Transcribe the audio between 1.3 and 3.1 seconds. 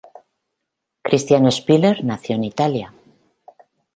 Spiller nació en Italia.